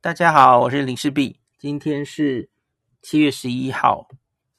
[0.00, 1.40] 大家好，我是林世璧。
[1.58, 2.48] 今天是
[3.02, 4.08] 七月十一号，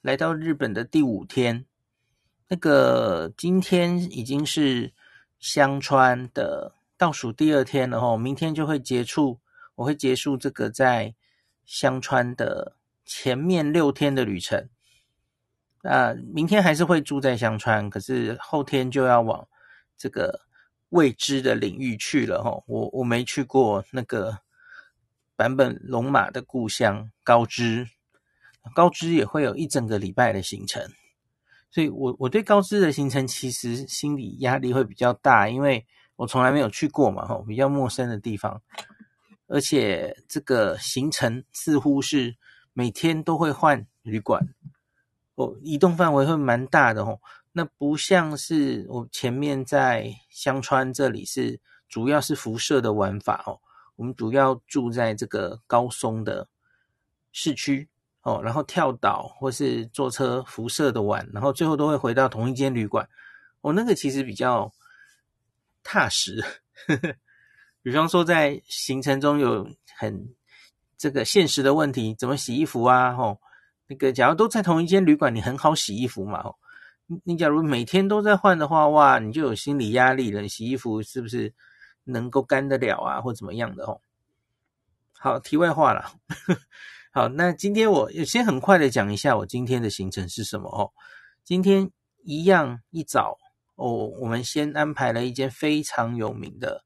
[0.02, 1.64] 来到日本的第五天。
[2.48, 4.92] 那个今天已经是
[5.38, 9.40] 香川的倒数第二天了，吼，明天就会结束。
[9.76, 11.14] 我会结束这个在
[11.64, 12.76] 香川的
[13.06, 14.68] 前面六天的旅程。
[15.84, 19.48] 啊，明天还是会住在香川，可是后天就要往
[19.96, 20.42] 这个
[20.90, 22.62] 未知的领域去了，吼。
[22.66, 24.40] 我我没去过那个。
[25.40, 27.88] 版本龙马的故乡高知，
[28.74, 30.86] 高知也会有一整个礼拜的行程，
[31.70, 38.60] 所以我我对高知的行程其实心理压力会比较大，因为我从来没有去过嘛，吼，比较陌生的地方，
[39.46, 42.36] 而且这个行程似乎是
[42.74, 44.46] 每天都会换旅馆，
[45.36, 47.18] 哦，移动范围会蛮大的吼，
[47.52, 53.58] 那不像是我前面在香川这里是主要是辐射的玩法哦。
[54.00, 56.48] 我们主要住在这个高松的
[57.32, 57.86] 市区
[58.22, 63.06] 哦，然后跳岛或是坐车辐射的玩，然后最后都会回到同一间旅馆。
[63.60, 64.72] 哦，那个其实比较
[65.82, 66.42] 踏实。
[66.86, 67.14] 呵呵，
[67.82, 70.34] 比方说在行程中有很
[70.96, 73.10] 这个现实的问题，怎么洗衣服啊？
[73.10, 73.38] 哦，
[73.86, 76.40] 那个假如都在同一间旅馆，你很好洗衣服嘛。
[76.40, 76.56] 哦，
[77.24, 80.48] 你假如每天都在换的话，哇，你就有心理压力了。
[80.48, 81.52] 洗衣服是不是？
[82.03, 83.99] 能够干得了啊，或怎么样的哦？
[85.17, 86.13] 好，题外话了。
[87.11, 90.91] 好，那今天我先很快的讲一下我今天的行程是什么哦。
[91.43, 91.89] 今天
[92.23, 93.37] 一样一早
[93.75, 96.83] 哦，我们先安排了一间非常有名的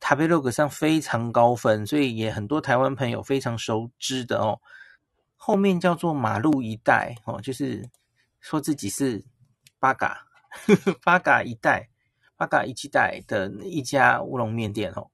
[0.00, 4.60] 食べログ上非常高分，所以也很多台湾朋友非常熟知的哦。
[5.36, 7.88] 后面叫做马路一代哦，就是
[8.40, 9.24] 说自己是
[9.78, 10.26] 八嘎
[11.02, 11.88] 八嘎一代。
[12.38, 15.08] 八嘎一期代的一家乌龙面店哦，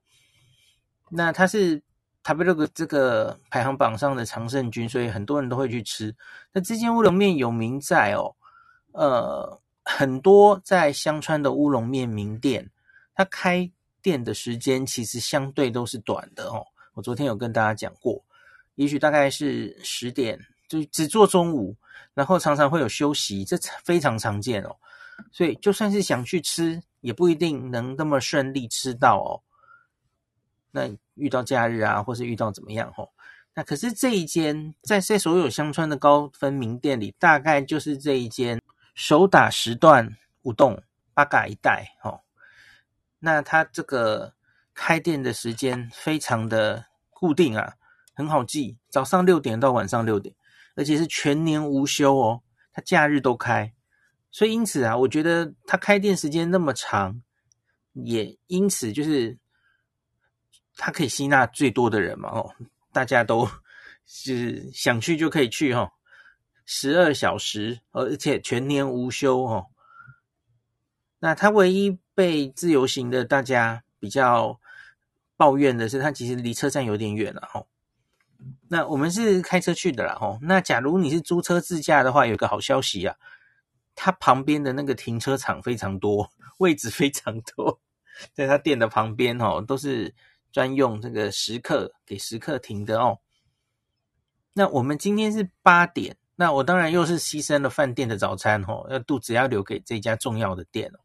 [1.10, 1.82] 那它是
[2.22, 6.14] 食べログ这个排行榜上的常胜军，所以很多人都会去吃。
[6.52, 8.34] 那这间乌龙面有名在哦，
[8.92, 12.70] 呃，很多在香川的乌龙面名店，
[13.14, 13.70] 它开
[14.02, 16.64] 店的时间其实相对都是短的哦。
[16.94, 18.22] 我昨天有跟大家讲过，
[18.76, 20.38] 也许大概是十点，
[20.68, 21.76] 就只做中午，
[22.14, 24.76] 然后常常会有休息，这非常常见哦。
[25.32, 29.29] 所以就算是想去吃， 也不一定能那么顺利吃到哦。
[30.71, 33.07] 那遇到假日啊，或是遇到怎么样哦？
[33.53, 38.59] 那可是这一间在在所有香川的高分名店里，大概就是这一间
[38.95, 40.81] 手打时段五栋
[41.13, 42.21] 八嘎一带哦。
[43.19, 44.33] 那它这个
[44.73, 47.75] 开店的时间非常的固定啊，
[48.15, 50.33] 很好记，早上六点到晚上六点，
[50.75, 52.41] 而且是全年无休哦，
[52.73, 53.74] 它假日都开。
[54.35, 57.21] 所以因此啊，我觉得他开店时间那么长，
[57.93, 59.37] 也因此就是
[60.75, 62.53] 他可以吸纳最多的人嘛，哦，
[62.91, 63.47] 大家都
[64.05, 65.89] 是想去就可以去哈，
[66.65, 69.67] 十二小时，而且全年无休哦。
[71.19, 74.59] 那他唯一被自由行的大家比较
[75.37, 77.65] 抱怨的是，他其实离车站有点远了哈。
[78.67, 80.37] 那我们是开车去的啦，吼。
[80.41, 83.15] 那假如你是租车自驾的话，有个好消息啊。
[83.95, 87.79] 它旁边的那个停车场非常多，位置非常多，
[88.33, 90.13] 在他店的旁边哦，都是
[90.51, 93.19] 专用这个食客给食客停的哦。
[94.53, 100.99] 那我们今天是八点，那我当然又是牺牲了饭店的早餐哦，要肚子要留给这家重要的店哦。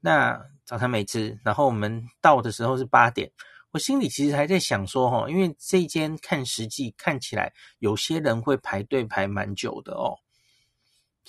[0.00, 3.30] 那早餐没吃，然后我们到的时候是八点，
[3.70, 10.16] 我心里其实还在想说哦，因为这间看实际看起来有些人会排队排蛮久的哦。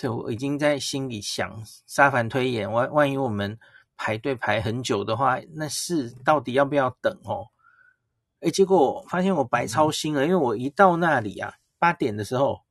[0.01, 3.59] 所以我已经在心里想，沙盘推演，万万一我们
[3.95, 7.50] 排队排很久的话，那是到底要不要等哦？
[8.39, 12.63] 哎，结果我发现我白操心了，因为我一到那里啊，八点的时候，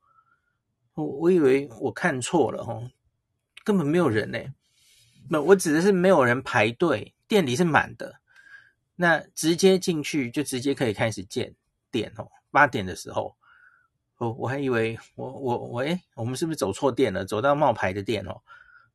[0.94, 2.91] 我我以为我看错了哦，
[3.62, 4.38] 根本没有人呢。
[5.28, 8.16] 那我指的是没有人排队，店里是满的，
[8.97, 11.54] 那直接进去就直接可以开始建
[11.92, 12.26] 店哦。
[12.50, 13.36] 八点的时候。
[14.21, 17.25] 哦我还以为我我我诶，我们是不是走错店了？
[17.25, 18.39] 走到冒牌的店哦？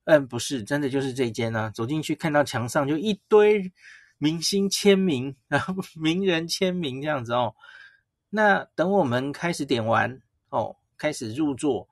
[0.04, 1.68] 嗯，不是，真的就是这间啊。
[1.72, 3.74] 走进去看到墙上就一堆
[4.19, 7.56] 明星签名，然后名人签名这样子哦。
[8.30, 11.89] 那等我们开始点完哦，开始入座，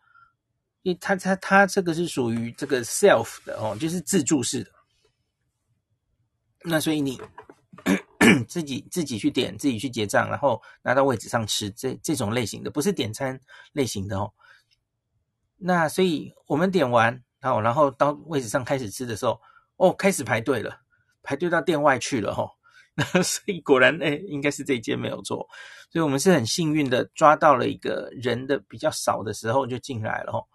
[0.84, 4.72] 因为它它它这个是属于这个 self 的哦，就是自助式的。
[6.62, 7.20] 那所以你。
[8.48, 13.40] 自己自己去点，自己去结账，然后拿到位置上吃，这这种类型的不是点餐
[13.74, 14.32] 类型的哦。
[15.58, 19.40] 那所以我们点完，然后然后到位置上开始吃的时候，
[19.78, 20.82] 哦，开始排队了，
[21.22, 22.50] 排队到店外去了哈、哦。
[23.24, 25.48] 所以果然，哎，应该是这一间没有错。
[25.90, 30.46] 所以我们是很幸运的抓到了一个人的比较少的时候就进来了哦。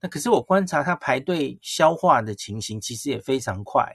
[0.00, 3.90] 那可是我观察他排队消化的情形，其实也非常快，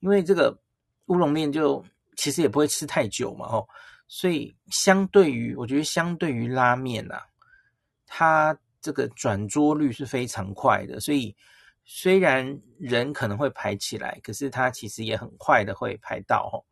[0.00, 0.58] 因为这个
[1.06, 1.84] 乌龙面就
[2.18, 3.68] 其实也不会吃太久嘛，吼。
[4.08, 7.22] 所以相对于，我觉得相对于拉面啊，
[8.06, 10.98] 它这个转桌率是非常快的。
[10.98, 11.36] 所以
[11.84, 16.66] 虽然人可能会排起来，可是它其实也很快的会排到吼。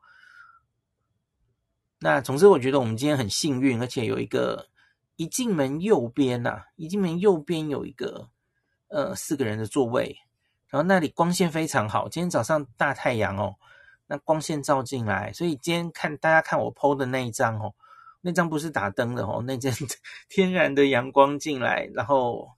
[2.01, 4.69] 那总之，我觉得我们今天很幸运，而且有一个
[5.17, 8.31] 一进门右边呐、一进门右边有一个
[8.89, 10.17] 呃四个人的座位，
[10.69, 12.09] 然后那里光线非常好。
[12.09, 13.55] 今天早上大太阳哦。
[14.09, 17.75] 那光线照进来，所以今天看大家看我 PO 的那一张哦，
[18.21, 19.73] 那张不是打灯的哦，那张
[20.29, 22.51] 天然的阳光进来，然后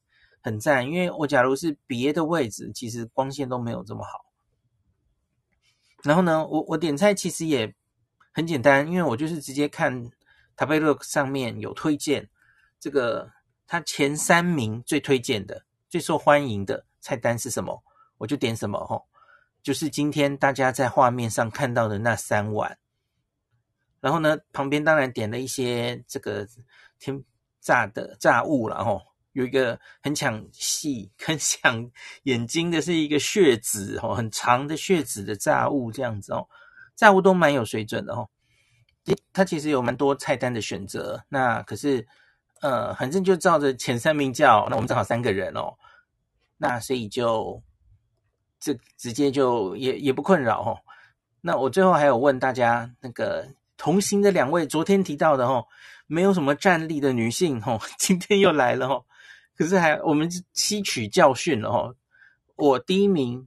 [0.42, 0.86] 很赞。
[0.86, 4.26] 因为我假如是别的位置，其实光线都没有这么好。
[6.04, 7.74] 然后呢，我我点菜其实也
[8.32, 10.10] 很简单，因为我就是直接看
[10.56, 12.28] t a b l o 上面有推荐
[12.78, 13.32] 这个，
[13.66, 17.82] 它前三名最推荐的、最受欢迎的菜单是什么，
[18.18, 19.07] 我就点什么哦。
[19.68, 22.78] 就是今天大家在画面上看到的那三碗，
[24.00, 26.48] 然后呢，旁边当然点了一些这个
[26.98, 27.22] 天
[27.60, 28.98] 炸的炸物了哦，
[29.32, 31.86] 有一个很抢戏、很抢
[32.22, 36.48] 眼睛的是一个血子哦，很长的血子的炸物这样子哦，
[36.96, 38.26] 炸物都蛮有水准的哦。
[39.34, 42.08] 它其实有蛮多菜单的选择，那可是
[42.62, 45.74] 呃，反正就照着前三名叫，那我们正好三个人哦，
[46.56, 47.62] 那所以就。
[48.60, 50.78] 这直接就也也不困扰哦。
[51.40, 53.46] 那我最后还有问大家，那个
[53.76, 55.64] 同行的两位昨天提到的哦，
[56.06, 59.04] 没有什么战力的女性哦， 今天又来了哦。
[59.56, 61.94] 可是还我们吸取教训了哦。
[62.56, 63.46] 我第一名，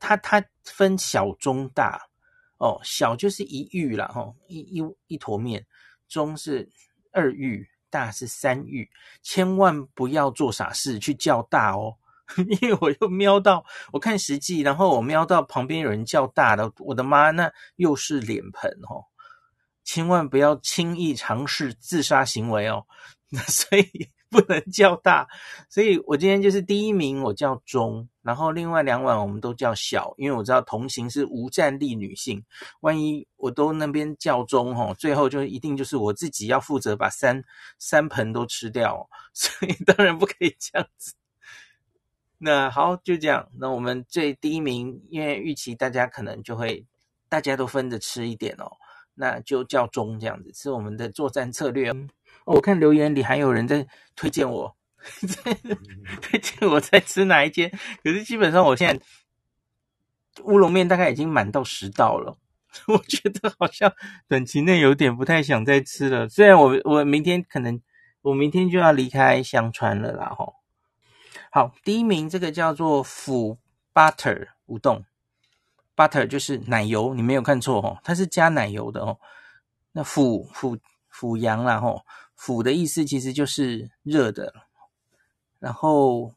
[0.00, 2.08] 他他分小中大
[2.56, 5.64] 哦，小就是一玉啦哦，一一一坨面，
[6.08, 6.68] 中是
[7.12, 8.90] 二玉，大是三玉，
[9.22, 11.94] 千万不要做傻事去叫大哦。
[12.60, 19.04] 因为我又瞄到，我看实际，然后我瞄到旁边有人叫大的，我的妈，那又是脸盆哦！
[19.84, 22.84] 千万不要轻易尝试自杀行为哦，
[23.30, 25.26] 那所以不能叫大，
[25.70, 32.44] 所以我今天就是第一名，我叫中，然后另外两碗我们都叫小，因为我知道同行是无战力女性，
[32.80, 37.42] 万一我都那边叫中哦，最后就一定就是我自己要负责把三
[37.78, 41.14] 三盆都吃掉， 所以当然不可以这样子。
[42.38, 43.48] 那好，就这样。
[43.58, 46.86] 那我们最第一名，因为预期大家可能就会
[47.28, 48.70] 大家都分着吃一点哦，
[49.14, 51.90] 那就叫中这样子，是我们的作战策略。
[51.90, 54.76] 哦，我看留言里还有人在推荐我，
[56.22, 57.68] 推荐我在吃哪一间。
[58.04, 59.04] 可是基本上我现在
[60.44, 62.38] 乌龙面大概已经满到十道了，
[62.86, 63.92] 我觉得好像
[64.28, 66.28] 短期内有点不太想再吃了。
[66.28, 67.82] 虽然我我明天可能
[68.22, 70.54] 我明天就要离开香川了啦，吼。
[71.50, 73.58] 好，第一名这个叫做腐
[73.94, 75.04] butter 乌冬
[75.96, 79.18] ，butter 就是奶油，你没有看错哦，它是加奶油的哦。
[79.92, 80.76] 那腐腐
[81.08, 82.02] 腐羊啦吼，
[82.36, 84.52] 腐的意思其实就是热的。
[85.58, 86.34] 然后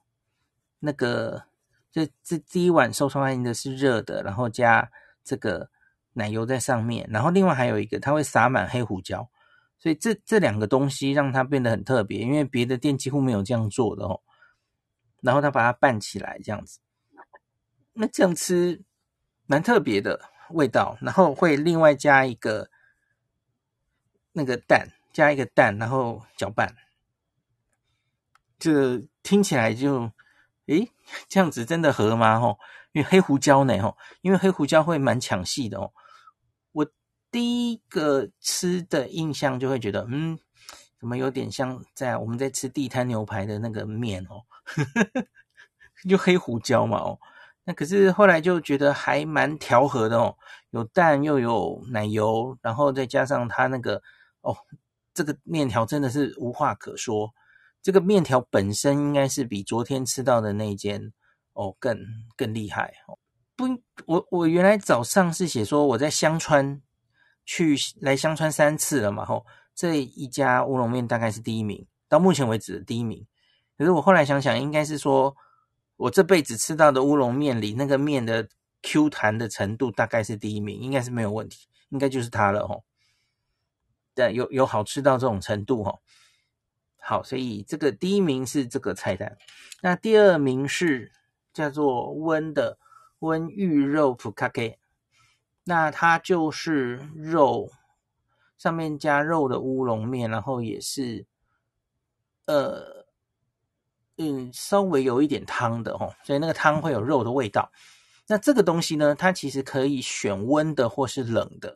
[0.79, 1.43] 那个
[1.91, 4.89] 这这第一碗受欢迎的是热的，然后加
[5.25, 5.69] 这个
[6.13, 9.29] 奶油在上面，然后另外还有一个它会撒满黑胡椒，
[9.77, 14.21] 所以这这两个东西让它变得很特别，因为别的店几乎没有这样做的哦。
[15.21, 16.79] 然后他把它拌起来，这样子，
[17.93, 18.81] 那这样吃
[19.45, 20.97] 蛮特别的味道。
[21.01, 22.69] 然后会另外加一个
[24.33, 26.75] 那个蛋，加一个蛋，然后搅拌。
[28.59, 30.11] 这听起来就，
[30.67, 30.91] 诶，
[31.27, 32.39] 这样子真的合吗？
[32.39, 32.59] 吼，
[32.91, 35.91] 因为黑胡椒呢，吼，因为黑胡椒会蛮抢戏的哦。
[36.71, 36.87] 我
[37.31, 40.39] 第一个吃的印象就会觉得，嗯，
[41.01, 44.45] 怎么有点像在我们在吃地摊牛排的那个面哦。
[46.07, 47.19] 就黑胡椒嘛哦，
[47.63, 50.35] 那可是后来就觉得还蛮调和的哦，
[50.71, 54.01] 有蛋又有奶油，然后再加上它那个
[54.41, 54.55] 哦，
[55.13, 57.33] 这个面条真的是无话可说。
[57.83, 61.13] 这个面条本身应该是比昨天吃到的那一间
[61.53, 61.97] 哦更
[62.35, 63.17] 更厉害哦。
[63.55, 63.65] 不，
[64.05, 66.81] 我我原来早上是写说我在香川
[67.45, 73.25] 去来香川三次了嘛吼，这一家乌龙面大概是第一名，到目前为止的第一名。
[73.77, 75.35] 可是我后来想想，应该是说，
[75.97, 78.47] 我这辈子吃到的乌龙面里，那个面的
[78.83, 82.83] Q 弹的程度大概是第一名，应该是没有问题，应该就是它了吼。
[84.13, 86.01] 对，有有好吃到这种程度吼。
[86.99, 89.35] 好，所以这个第一名是这个菜单，
[89.81, 91.11] 那第二名是
[91.51, 92.77] 叫做温的
[93.19, 94.77] 温玉肉普卡给。
[95.63, 97.71] 那它就是肉
[98.61, 101.25] 上面加肉的乌龙面，然后也是
[102.45, 103.07] 呃
[104.17, 107.71] 嗯稍微有一点汤的哦，所以那个汤会有肉的味道。
[108.27, 111.75] 那这个东西呢，它其实可以选温的或是冷的。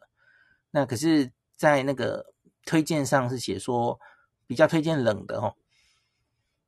[0.69, 2.31] 那可是，在那个
[2.67, 3.99] 推荐上是写说
[4.45, 5.55] 比较推荐冷的哦。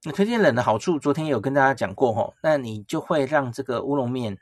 [0.02, 2.34] 那推荐冷的好处，昨天有跟大家讲过哦。
[2.42, 4.40] 那你就会让这个乌龙面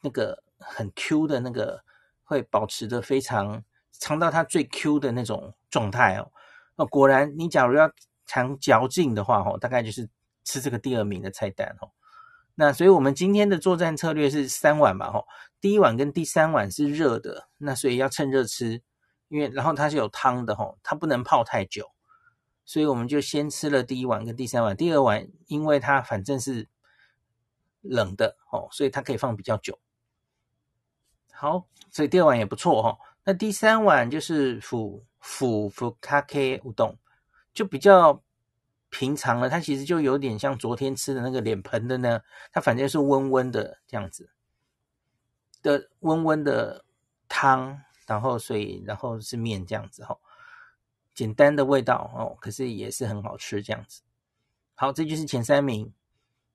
[0.00, 1.84] 那个很 Q 的那个
[2.24, 3.62] 会保持的非常
[3.98, 6.30] 尝到它最 Q 的那种状态哦。
[6.76, 7.90] 那果然，你假如要
[8.26, 10.08] 尝嚼劲的话哦，大概就是
[10.44, 11.90] 吃这个第二名的菜单哦。
[12.54, 15.26] 那所以，我们今天的作战策略是三碗嘛，吼，
[15.60, 18.82] 第一碗跟第三碗是热的，那所以要趁热吃，
[19.28, 21.92] 因为然后它是有汤的，吼，它不能泡太久，
[22.64, 26.66] 所以我们就先吃了第一碗跟第三碗，第二碗因为它反正是
[27.82, 29.78] 冷的，吼，所以它可以放比较久。
[31.32, 36.96] 好，所以第二碗也不错，吼，那第三碗就是腐腐腐卡 K 乌冬，
[37.52, 38.22] 就比较。
[38.88, 44.30] 平常了，它其实就有点像昨天吃的那个脸盆的呢，它反正是温温的这样子
[45.60, 46.84] 的温温的
[47.28, 50.16] 汤，然后所以然后是面这样子哈，
[51.12, 54.02] 简单的味道哦，可是也是很好吃这样子。
[54.76, 55.92] 好，这就是前三名。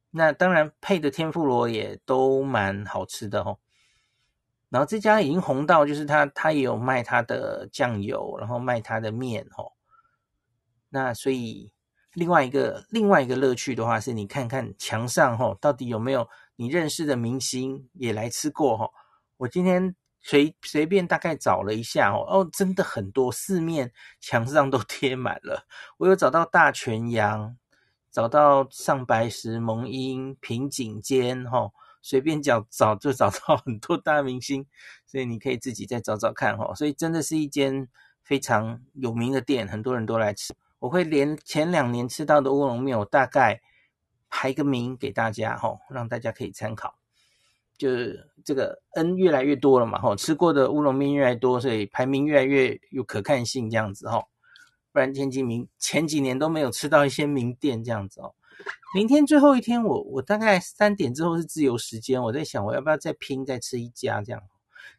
[0.09, 3.59] 那当然配的天妇罗也都蛮好吃的哦。
[4.71, 9.71] 然后这家已经红到，就是他他也有卖他的酱油，然后卖他的面哦。
[10.89, 11.71] 那所以。
[12.13, 18.89] 另外一个另外一个乐趣的话，是你看看墙上哈，到底有没有你认识的明星也来吃过哈？
[19.37, 25.65] 我今天随随便大概找了一下哦，哦，真的很多，四面墙上都贴满了。
[25.99, 27.55] 我有找到大泉洋，
[28.11, 34.65] 找到上白石萌音、平井坚哈，随便找找就找到很多大明星，
[35.05, 36.73] 所以你可以自己再找找看哈。
[36.75, 37.87] 所以真的是一间
[38.23, 40.53] 非常有名的店，很多人都来吃。
[40.79, 43.61] 我会连前两年吃到的乌龙面，我大概
[44.29, 46.95] 排个名给大家哈，让大家可以参考。
[47.77, 54.23] 就是这个 N 越来越多了嘛，哈，吃过的乌龙面越来越多，所以排名越来越有可看性这样子哈。
[54.91, 58.33] 不然前几名前几年都没有吃到一些名店这样子哦。
[58.93, 64.41] 明天最后一天我，我大概三点之后是自由时间，我在想我要不要再拼再吃一家这样，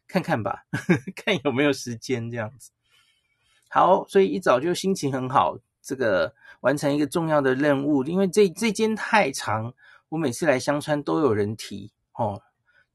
[0.07, 2.71] 看看吧，呵 呵看有没有时间这样子。
[3.69, 5.57] 好，所以一早就心情很好。
[5.85, 9.73] 这个完成一个重要的任务，因为这这间太长，
[10.07, 12.41] 我每次来香川都有人提哦，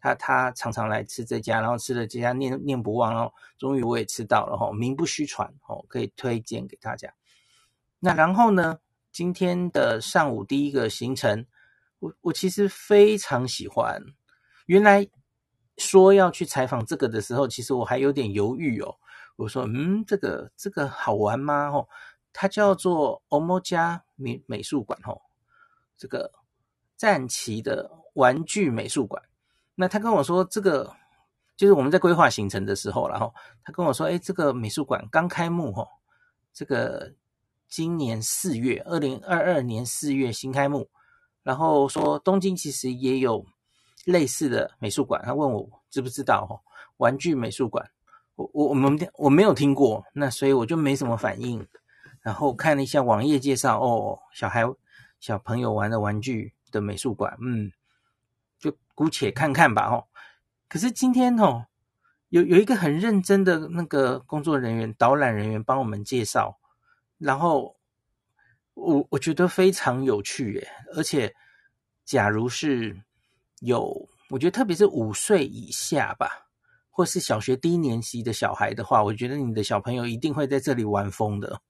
[0.00, 7.12] 他他常常来吃这家，然后吃了这家念念不忘哦，终于我也吃到了哈，名不虚传哦，可以推荐给大家。
[8.00, 8.78] 那然后呢，
[9.12, 11.46] 今天的上午第一个行程，
[11.98, 14.02] 我我其实非常喜欢。
[14.66, 15.08] 原来
[15.76, 18.96] 说要去采访这个的时候，其实我还有点犹豫哦，
[19.36, 21.68] 我说嗯，这个这个好玩吗？
[21.70, 21.88] 哦。
[22.40, 25.20] 它叫做欧莫加美美术馆，吼，
[25.96, 26.30] 这个
[26.96, 29.20] 战旗的玩具美术馆。
[29.74, 30.94] 那他跟我说，这个
[31.56, 33.34] 就是我们在规划行程的时候，然后
[33.64, 35.88] 他跟我说，哎，这个美术馆刚开幕，吼，
[36.52, 37.12] 这个
[37.68, 40.88] 今年四月，二零二二年四月新开幕。
[41.42, 43.44] 然后说东京其实也有
[44.04, 46.60] 类似的美术馆，他问我知不知道，哦，
[46.96, 47.90] 玩具美术馆，
[48.34, 51.66] 我我我们我没有听过，那所以我就没什么反应。
[52.20, 54.64] 然后看了一下网页介绍，哦，小孩、
[55.20, 57.72] 小朋友玩的玩具的美术馆，嗯，
[58.58, 60.04] 就姑且看看吧，哦。
[60.68, 61.64] 可是今天哦，
[62.28, 66.57] 有有一个很认真的那个工作人员、导览人员帮我们介绍，
[67.18, 67.76] 然后
[68.75, 71.34] 我我觉得非常有趣耶，而且
[72.04, 72.98] 假如是
[73.60, 76.48] 有，我觉得特别是五岁以下吧，
[76.90, 81.60] 或是小学低年级的小孩的话，我觉得你的小朋友一定会在这里玩疯的。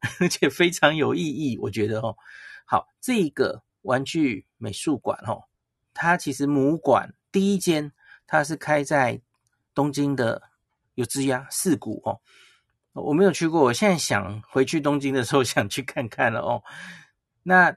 [0.20, 2.16] 而且非常有意义，我觉得哦，
[2.64, 5.42] 好，这个玩具美术馆哦，
[5.92, 7.90] 它其实母馆第一间，
[8.24, 9.20] 它是开在
[9.74, 10.40] 东京的
[10.94, 12.20] 有之呀涩谷哦，
[13.00, 16.62] 我没有去过，我现在想回去东京的时候 想去看看了哦。
[17.42, 17.76] 那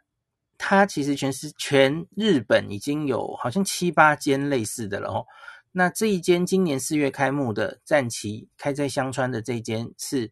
[0.57, 5.25] 它其实全是全日本已经有好像七八间类似的了哦。
[5.71, 10.31] 那这一间今年四月开幕的战旗开在香川的这一间是。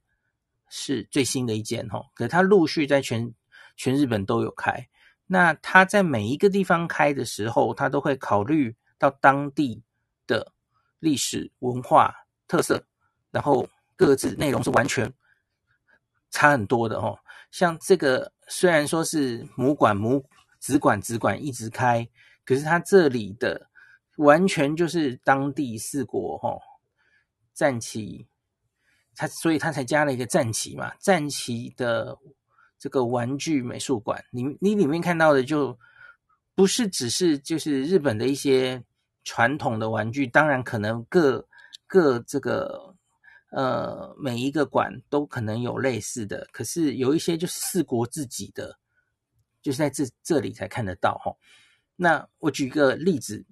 [0.71, 3.33] 是最新的一间哈，可它陆续在全
[3.75, 4.87] 全日本都有开。
[5.25, 9.81] 那它在每一个地方开的时候，它都会考虑到当地
[10.27, 10.53] 的
[10.99, 12.13] 历史文化
[12.47, 12.85] 特色，
[13.31, 13.67] 然后
[13.99, 15.13] 各自内容是完全
[16.31, 17.19] 差很多的哦。
[17.51, 20.23] 像这个虽然说是母馆母
[20.57, 22.07] 子馆子馆一直开，
[22.45, 23.69] 可是它这里的
[24.15, 26.57] 完全就是当地四国哈，
[27.53, 28.25] 战旗，
[29.17, 32.17] 他所以他才加了一个战旗嘛，战旗的
[32.77, 35.77] 这个玩具美术馆，你你里面看到的就
[36.55, 38.81] 不是只是就是日本的一些
[39.25, 41.45] 传统的玩具，当然可能各
[41.85, 42.88] 各这个
[43.51, 48.79] 呃每一个馆都可能有类似的，可是有一些就是四国自己的，
[49.61, 51.35] 就是在这这里才看得到齁。
[51.95, 53.45] 那我举一个例子，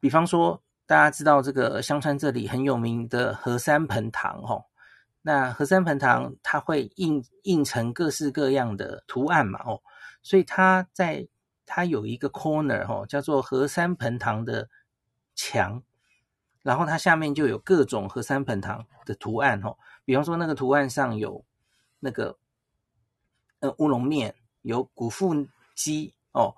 [0.00, 0.62] 比方说。
[0.84, 4.66] 大家知道这个香川这里很有名的和三盆糖齁，
[5.22, 9.80] 那和三盆糖它会印印成各式各样的图案嘛哦，
[10.22, 11.26] 所以它在
[11.64, 14.68] 它有一个 corner 齁，叫做和三盆糖的
[15.34, 15.82] 墙，
[16.62, 21.44] 然后它下面就有各种和三盆糖的图案哦，比方说那个图案上有
[22.00, 22.36] 那个
[23.60, 26.54] 呃乌龙面，有古腹鸡哦，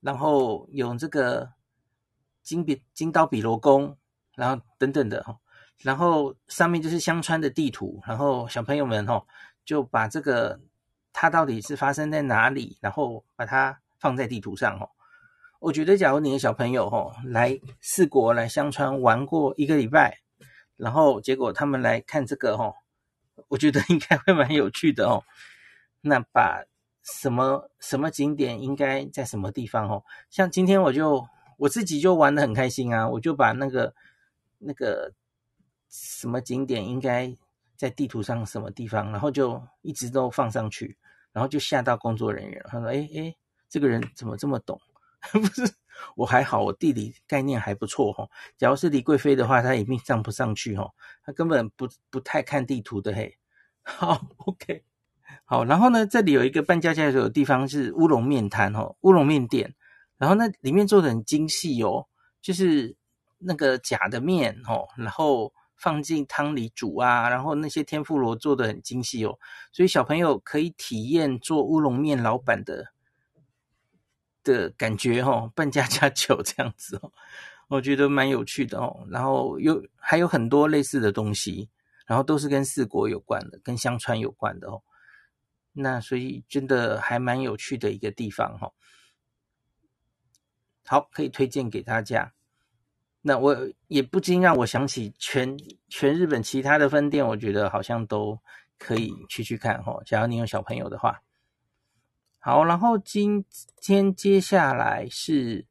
[0.00, 1.52] 然后有这个。
[2.46, 3.98] 金笔金刀比罗宫，
[4.36, 5.36] 然后等等的哈，
[5.78, 9.20] 然后上面就是香川的地图，然后小朋友们哈
[9.64, 10.60] 就把这个
[11.12, 14.88] 它到底是发生在哪里，然后把它放在地图上哈。
[15.66, 20.20] 我觉得，假如你的小朋友哦来四国来香川玩过一个礼拜，
[20.76, 22.72] 然后结果他们来看这个哦，
[23.48, 25.24] 我觉得 应该会蛮有趣的哦。
[26.00, 26.62] 那把
[27.02, 30.04] 什么什么景点应该在什么地方哦？
[30.30, 31.26] 像今天我就。
[31.58, 33.08] 我自己就玩的很开心啊！
[33.08, 33.94] 我就把那个
[34.58, 35.10] 那个
[35.88, 37.34] 什么景点应该
[37.78, 40.98] 在地图上什么地方，然后就一直都放上去，
[41.32, 42.62] 然后就吓到工作人员。
[42.68, 43.34] 他说：“哎哎，
[43.70, 44.78] 这个人怎么这么懂？
[45.32, 45.74] 不是
[46.14, 48.28] 我还好，我地理概念还不错哈。
[48.56, 50.90] 假如是李贵妃的话，她一定上不上去哈。
[51.24, 53.36] 她根本不不太看地图的嘿。
[53.82, 54.82] 好，OK，
[55.44, 55.64] 好。
[55.64, 59.74] 然后呢，这里有一个扮家家酒的地方是乌龙面摊哈，乌龙面店。”
[60.18, 62.06] 然后那里面做的很精细哦，
[62.40, 62.96] 就是
[63.38, 69.38] 那个假的面哦，然后放进汤里煮啊，然后那些天妇罗做的很精细哦，
[69.72, 72.92] 所以小朋友可以体验做乌龙面老板的
[74.54, 77.12] 的感觉哦，扮 家家酒这样子哦，
[77.68, 79.06] 我觉得蛮有趣的哦。
[79.10, 81.68] 然后有还有很多类似的东西，
[82.06, 84.80] 然后都是跟四国有关的，跟香川有关的哦。
[85.72, 88.72] 那所以真的还蛮有趣的一个地方哈。
[90.86, 92.32] 好，可以推荐给大家。
[93.20, 93.56] 那我
[93.88, 98.38] 也不禁让我想起全全日本其他的分店，我觉得好像都
[98.78, 100.00] 可以去去看哈。
[100.06, 101.20] 假如你有小朋友的话，
[102.46, 103.44] 好，然后今
[103.80, 105.66] 天接下来是，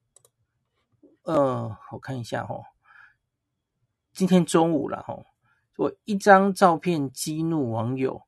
[1.24, 2.66] 呃，我看一下哦，
[4.12, 5.18] 今天中午了哈，
[5.78, 8.22] 我一张照片激怒网友，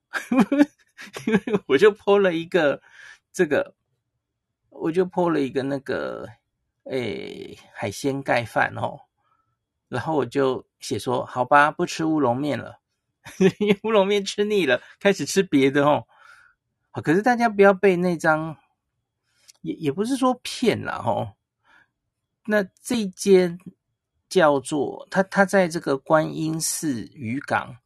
[1.27, 2.81] 因 为我就 po 了一个
[3.33, 3.75] 这个，
[4.69, 6.29] 我就 po 了一个那个。
[6.85, 8.97] 诶，海鲜盖饭哦，
[9.89, 12.79] 然后我就写说，好吧，不吃乌龙面了，
[13.59, 16.07] 因 为乌龙面吃腻了，开始吃别的哦。
[17.01, 18.57] 可是大家不要被那张，
[19.61, 21.33] 也也不是说骗了哦。
[22.45, 23.59] 那这间
[24.29, 27.77] 叫做他，他在这个观音寺渔港，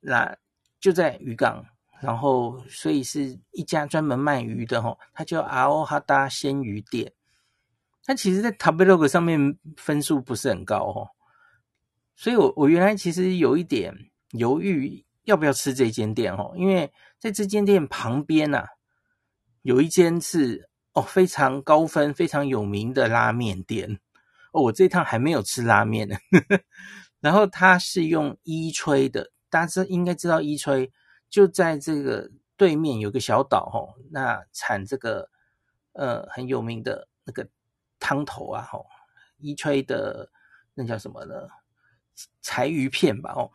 [0.00, 0.36] 那
[0.80, 1.64] 就在渔港，
[2.00, 7.12] 然后所以是一家专门卖鱼的哦，他叫阿欧哈达鲜鱼店。
[8.08, 11.10] 它其实，在 Tabelog 上面分数不是很高哦，
[12.14, 13.92] 所以我我原来其实有一点
[14.30, 18.66] 犹豫要不要吃这间店哦，因为在这间店旁边呐，
[19.62, 23.98] 有一间是哦非常高分、非常有名的拉面店
[24.52, 26.16] 哦，我这一趟还没有吃拉面呢。
[27.20, 30.90] 然后它是用伊吹的，大家知应该知道伊吹
[31.28, 35.28] 就在这个对面有个小岛哦，那产这个
[35.92, 37.48] 呃很有名的那个。
[37.98, 38.86] 汤头啊，吼，
[39.38, 40.30] 伊吹的
[40.74, 41.48] 那叫什么呢？
[42.42, 43.50] 柴鱼片吧，哦，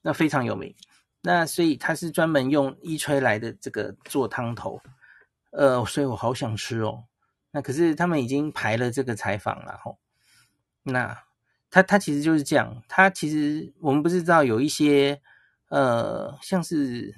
[0.00, 0.74] 那非常有名。
[1.22, 4.82] 那所以他是专门用伊吹来的这个做汤头，
[5.50, 7.04] 呃，所以我好想吃哦。
[7.52, 9.98] 那可是他们已经排了这个采访了，吼。
[10.82, 11.16] 那
[11.70, 15.22] 他他其实就是这样，他其实我们不是知道有一些
[15.68, 17.14] 呃，像是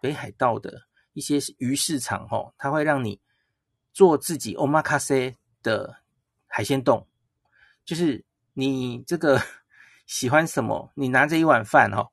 [0.00, 0.82] 北海道的
[1.14, 3.20] 一些鱼市场，吼，他会让你
[3.92, 5.96] 做自己 omakase 的
[6.46, 7.06] 海鲜冻，
[7.86, 9.40] 就是你这个
[10.04, 12.10] 喜欢什么，你拿着一碗饭哦，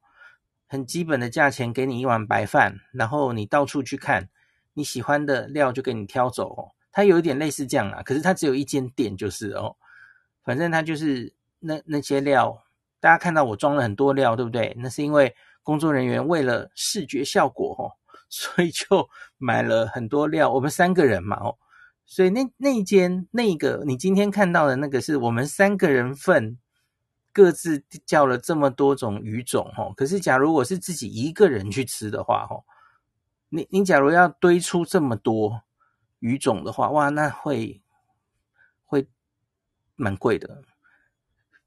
[0.73, 4.27] 很基本的价钱给你一碗白饭，然后你到处去看
[4.73, 6.71] 你喜欢的料就给你挑走哦。
[6.91, 9.75] 它有一点类似这样啊，可是它只有一间店就是哦，
[10.43, 12.63] 反正它就是那那些料，
[12.99, 14.75] 大家看到我装了很多料，对不对？
[14.79, 17.93] 那是因为工作人员为了视觉效果哦，
[18.27, 19.07] 所以就
[19.37, 21.55] 买了很多料，我们三个人嘛哦。
[22.07, 26.57] 所以那那一间那个你今天看到的那个是我们三个人份
[27.33, 32.63] 各自叫了这么多种鱼种哦，可是假如我是自己一个人去吃的话哦，
[33.49, 35.63] 你你假如要堆出这么多
[36.19, 37.81] 鱼种的话，哇，那会
[38.85, 39.07] 会
[39.95, 40.61] 蛮贵的，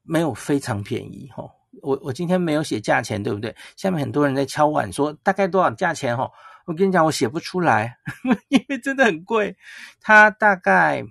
[0.03, 1.51] 没有非常便宜哦。
[1.81, 3.53] 我我今天没有写价钱，对不对？
[3.75, 6.31] 下面很多人在敲碗说大概多少价钱哦，
[6.65, 7.99] 我跟你讲，我写不出来，
[8.47, 9.57] 因为真的很贵，
[9.99, 11.05] 它大概。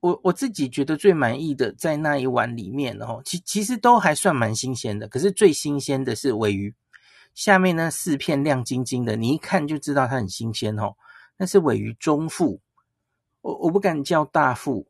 [0.00, 5.08] 我我自己觉得最满意的在那一碗里面哦，其其实都还算蛮新鲜的。
[5.08, 6.72] 可是最新鲜的是尾鱼，
[7.34, 10.94] 下面呢四片亮晶晶的，你一看就知道它很新鲜哦。
[11.36, 12.60] 那是尾鱼中腹，
[13.40, 14.86] 我我不敢叫大腹，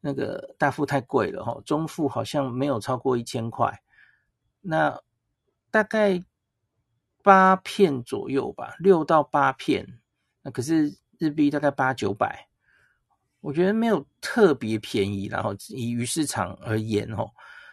[0.00, 1.60] 那个大腹太贵了哈。
[1.64, 3.82] 中腹好像没有超过一千块，
[4.60, 5.00] 那
[5.72, 6.22] 大概
[7.24, 9.98] 八片左右吧，六到八片。
[10.42, 12.48] 那可是日币大概八九百。
[13.44, 17.28] 我觉得没有特别便宜，然后以鱼市场而言哦，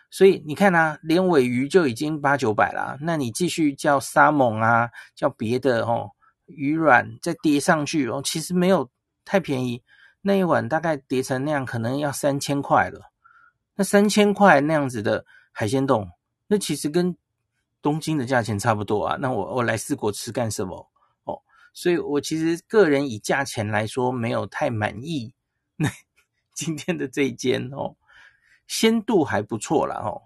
[0.10, 6.12] 所以你看啊，连尾鱼就已经八九百啦，那你继续叫沙猛啊，叫别的哦，
[6.48, 8.90] 鱼卵再叠上去哦，其实没有
[9.24, 9.82] 太便宜，
[10.22, 13.10] 那一碗大概叠成那样，可能要三千块了。
[13.76, 16.06] 那三千块那样子的海鲜冻，
[16.48, 17.16] 那其实跟
[17.82, 19.18] 东京的价钱差不多啊。
[19.22, 20.92] 那我我来四国吃干什么
[21.24, 21.42] 哦？
[21.74, 25.34] 所以我其实个人以价钱来说，没有太满意。
[25.82, 25.90] 那
[26.54, 27.96] 今天的这一间哦，
[28.68, 30.22] 鲜度还不错啦哦，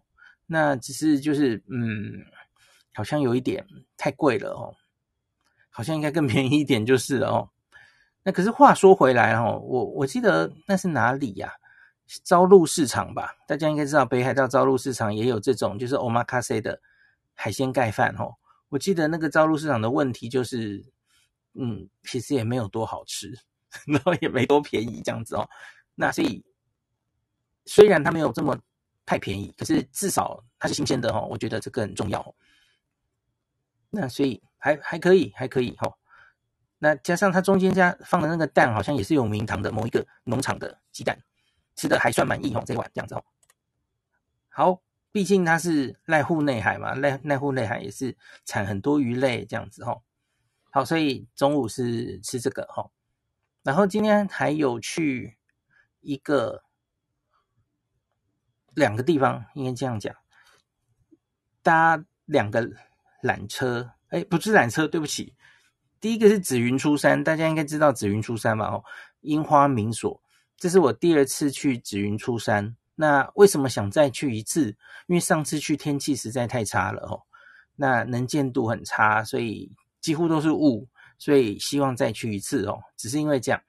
[0.46, 2.26] 那只是就是嗯，
[2.94, 3.66] 好像有一点
[3.96, 4.76] 太贵了哦，
[5.70, 7.50] 好像应该更 便宜一点就是了哦。
[8.24, 11.54] 那可是话说回来哦，我我记得那是哪里呀？
[12.24, 16.80] 朝鹿市场吧，大家应该知道北海道朝鹿市场也有这种就是 omakase 的
[17.34, 18.36] 海鲜盖饭哦。
[18.70, 20.86] 我记得那个朝鹿市场的问题就是，
[21.54, 23.34] 嗯，其实也没有多好吃。
[23.86, 25.50] 然后也没多便宜这样子哦，
[25.96, 26.44] 那所以
[27.66, 28.58] 虽然它没有这么
[29.06, 32.34] 太便宜，可是至少它是新鲜的哦，我觉得这个很重要哦。
[33.90, 35.92] 那所以还还可以，还可以哈。
[36.78, 41.18] 那加上它中间加放的那个蛋，好像也是有名堂的某一个农场的鸡蛋，
[41.76, 42.64] 吃的还算满意哦。
[42.66, 43.24] 这碗这样子哦，
[44.50, 50.02] 好，毕竟它是濑户内海嘛，濑濑户内海也是产很多鱼类这样子哦。
[50.72, 52.86] 好，所以中午是吃这个哈。
[53.66, 55.40] 然后今天还有去
[56.02, 56.64] 一个
[58.76, 60.16] 两个地方，应该这样讲，
[61.64, 62.62] 搭两个
[63.24, 65.34] 缆车，哎，不是缆车，对不起，
[66.00, 68.68] 第一个是紫云出山，大家应该知道紫云出山吧？
[68.68, 68.84] 哦，
[69.22, 70.22] 樱花名所，
[70.58, 72.78] 这是我第二次去紫云出山。
[72.94, 74.68] 那为什么想再去一次？
[75.08, 77.20] 因为上次去天气实在太差了哦，
[77.76, 80.88] 那能见度很差，所以几乎都是雾。
[81.18, 83.62] 所以希望再去一次哦，只是因为这样，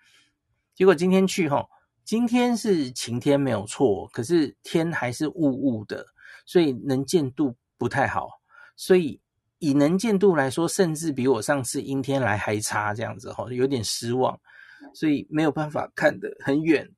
[0.75, 1.69] 结果今天去齁，
[2.05, 6.07] 今天是晴天没有错，可是天还是雾雾的，
[6.45, 8.41] 所以能见度不太好。
[8.77, 9.21] 所以
[9.59, 14.39] 以能见度来说，甚至比我上次阴天来还差，这样子齁，有点失望，
[14.93, 16.91] 所以没有办法看得很远。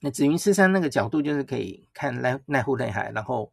[0.00, 3.52] 那紫云寺山那个角度就是可以看濑濑户内海，然后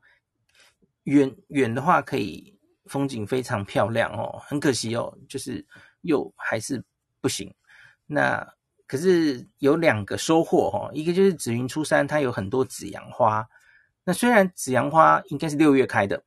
[1.04, 2.54] 远远的话可以。
[2.86, 5.65] 风景非常漂亮哦，很可惜哦，就是
[6.02, 6.84] 又还是
[7.22, 7.54] 不行。
[8.06, 8.46] 那
[8.86, 13.48] 可是有两个收获哦，一个就是紫云出山，它有很多紫阳花。
[14.04, 16.22] 那虽然紫阳花应该是六月开的，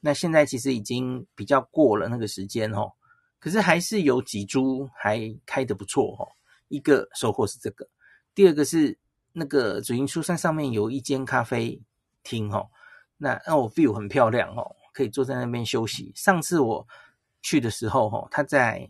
[0.00, 2.92] 那现在其实已经比较过了那个时间哦，
[3.38, 6.28] 可是还是有几株还开得不错哦。
[6.68, 7.88] 一个收获是这个，
[8.34, 8.96] 第二个是
[9.32, 11.80] 那个紫云出山上面有一间咖啡
[12.22, 12.68] 厅哦，
[13.16, 14.76] 那让我 view 很漂亮哦。
[14.92, 16.12] 可以坐在那边休息。
[16.14, 16.86] 上次我
[17.40, 18.88] 去的时候，哈，他在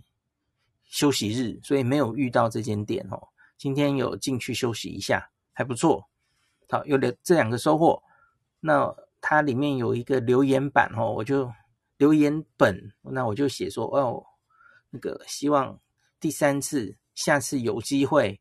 [0.84, 3.28] 休息日，所以没有遇到这间店，哦。
[3.56, 6.04] 今天有进去休息一下，还不错。
[6.68, 8.02] 好，有了这两个收获。
[8.60, 11.50] 那它里面有一个留言板，哦，我就
[11.96, 14.22] 留言本，那我就写说，哦，
[14.90, 15.80] 那个希望
[16.18, 18.40] 第三次，下次有机会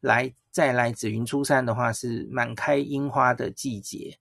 [0.00, 4.18] 来再来紫云出山的话，是满开樱花的季节，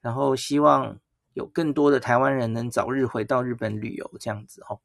[0.00, 0.98] 然后希望。
[1.34, 4.80] 有更多的台湾人能早日回到日本旅游，这样子哦。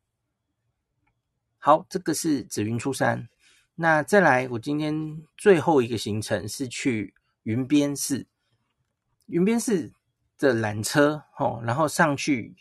[1.58, 3.28] 好，这个是紫云出山。
[3.74, 8.28] 那再来，我今天最后一个行程是去云边寺。
[9.26, 9.92] 云边寺
[10.38, 12.56] 的缆车哦，然后上去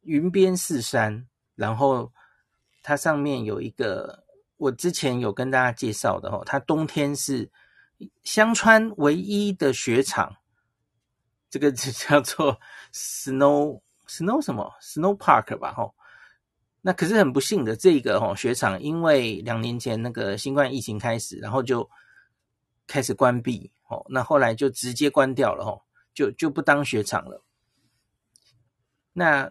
[0.00, 2.10] 云边寺山，然后
[2.82, 4.24] 它上面有一个
[4.56, 7.50] 我之前有跟大家介绍的哦，它冬天是
[8.24, 10.37] 香川唯一的雪场。
[11.50, 12.60] 这个就叫做
[12.92, 15.94] snow snow 什么 snow park 吧，吼。
[16.80, 21.88] 那可是很不幸的，这个吼雪场因为两年前那个新冠疫情开始，然后就
[22.86, 24.06] 开始关闭，吼。
[24.08, 25.82] 那后来就直接关掉了，吼，
[26.14, 27.42] 就就不当雪场了。
[29.12, 29.50] 那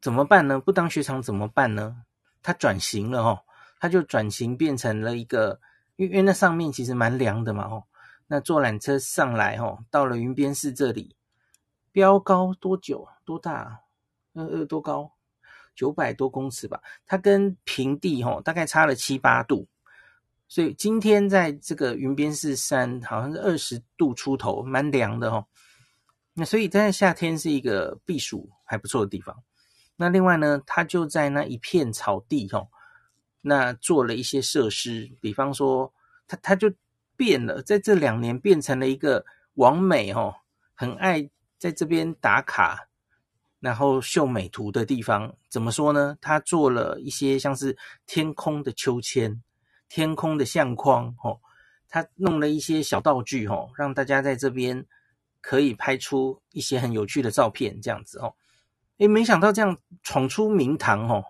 [0.00, 0.60] 怎么办呢？
[0.60, 2.04] 不当雪场怎么办呢？
[2.42, 3.40] 它转型了哦，
[3.80, 5.60] 它就转型变成了一个，
[5.96, 7.84] 因为因为那上面其实蛮凉的嘛哦。
[8.28, 11.14] 那坐缆车上来哦，到了云边市这里，
[11.92, 13.06] 标高多久？
[13.24, 13.80] 多大？
[14.32, 15.12] 呃呃，多高？
[15.74, 16.80] 九百多公尺吧。
[17.06, 19.68] 它跟平地哦，大概差了七八度。
[20.48, 25.46] 所以今天在这个云边寺山，好像是二十度出头，蛮凉的哦。
[26.34, 29.42] 那所以在夏天是一个避暑还不错的地方。
[29.96, 32.68] 那另外呢，它就在那一片草地哦，
[33.40, 35.92] 那做了一些设施，比方说，
[36.26, 36.72] 它它就
[37.16, 39.24] 变了，在这两年变成了一个
[39.54, 40.34] 网美哦，
[40.74, 41.30] 很爱
[41.62, 42.88] 在这边打卡，
[43.60, 45.32] 然后秀美图的地方。
[45.48, 46.18] 怎么说呢？
[46.20, 49.40] 他做了一些像是天空的秋千。
[49.88, 51.38] 天空的相框，哦，
[51.86, 54.84] 他弄了一些小道具，哦，让大家在这边
[55.42, 58.34] 可以拍出一些很有趣的照片，这样子，哦，
[58.96, 61.22] 诶，没想到这样闯出名堂，哦，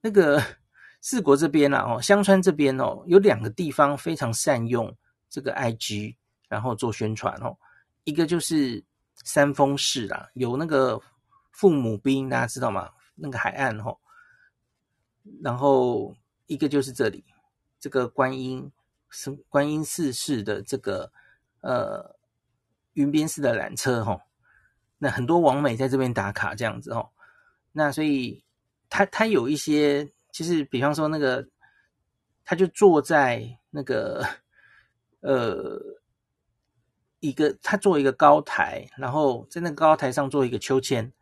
[0.00, 0.42] 那个
[1.00, 4.92] 四国这边啊，哦，香川这边哦，有两个地方非常善用
[5.30, 6.16] 这个 IG，
[6.48, 7.56] 然后做宣传，哦，
[8.02, 8.84] 一个就是
[9.26, 11.02] 三峰市啦，有那个
[11.50, 12.88] 父母兵，大家知道吗？
[13.16, 13.98] 那个海岸，哦，
[15.42, 16.14] 然后
[16.46, 17.24] 一个就是这里。
[17.80, 18.70] 这个观音
[19.10, 21.10] 是观音寺市的这个
[21.60, 22.16] 呃
[22.94, 24.20] 云边寺的缆车吼，
[24.96, 27.10] 那很多网美在这边打卡这样子吼，
[27.72, 28.42] 那所以
[28.88, 31.46] 他他有一些就是比方说那个
[32.44, 34.24] 他就坐在那个
[35.20, 35.78] 呃
[37.20, 41.12] 一个他做一个高台，然后在那个高台上做一个秋千，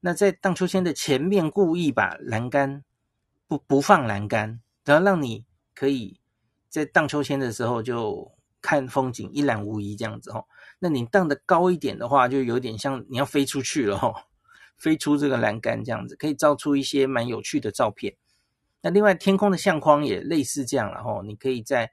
[0.00, 2.84] 那在荡秋千的前面故意把栏杆
[3.46, 5.44] 不不放栏杆，然后让你。
[5.74, 6.18] 可以
[6.68, 10.44] 在荡秋千的时候就看风景，一览无遗这样子哦。
[10.80, 14.12] 那你荡的高一点的话，就有点像你要飞出去了哦，
[14.76, 18.16] 飞出这个栏杆这样子，可以照出一些蛮有趣的照片。
[18.80, 21.92] 那另外天空的相框也类似这样了哦，你可以在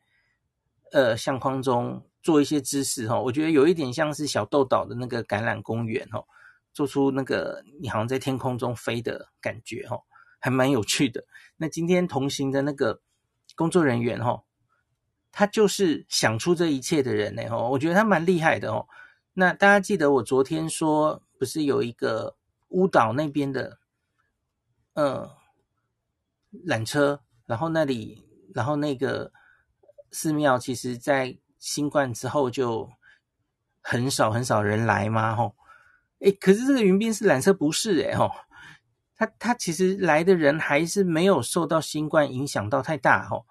[0.92, 3.22] 呃相框中做一些姿势哦。
[3.24, 6.26] 我觉得有一点像是小豆岛的那个橄榄公园哦，
[6.74, 10.02] 做出那个你好像在天空中飞的感觉哦，
[10.40, 11.24] 还蛮有趣的。
[11.56, 13.00] 那今天同行的那个。
[13.56, 14.44] 工作人员哦，
[15.32, 18.86] 他就是想出这一切的人呢哦，我觉得他蛮厉害的哦。
[19.34, 22.36] 那大家记得我昨天说，不是有一个
[22.70, 23.80] 乌岛那边的，
[24.94, 25.38] 呃，
[26.68, 29.32] 缆车，然后那里，然后那个
[30.12, 32.88] 寺庙，其实在新冠之后就
[33.82, 35.36] 很少很少人来吗？
[35.36, 35.56] 吼，
[36.20, 38.30] 诶，可是这个云边是缆车不是诶吼。
[39.16, 43.46] 他他其实来的人还是没有受到新冠影响到太大哦。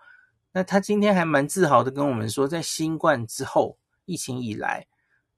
[0.52, 4.86] 那他今天还蛮自豪的跟我们说，在新冠之后疫情以来，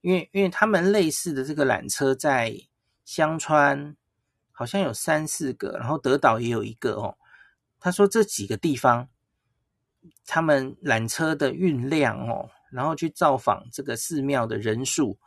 [0.01, 2.55] 因为因为他们类似的这个缆车在
[3.03, 3.97] 香川
[4.51, 7.17] 好像有三四个，然后德岛也有一个哦。
[7.79, 9.09] 他说这几个地方
[10.27, 15.17] 他们缆车的运量哦，然后去造访这个寺庙的人数，